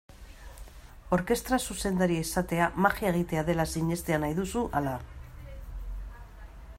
Orkestra 1.17 1.59
zuzendaria 1.73 2.23
izatea 2.29 2.71
magia 2.85 3.11
egitea 3.15 3.45
dela 3.51 3.67
sinestea 3.75 4.21
nahi 4.25 4.35
duzu, 4.43 4.67
ala? 4.81 4.97